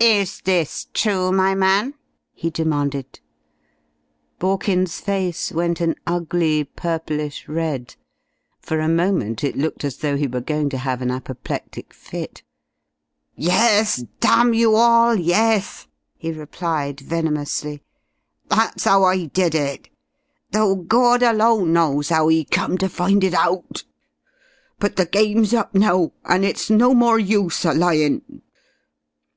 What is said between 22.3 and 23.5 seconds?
come to find it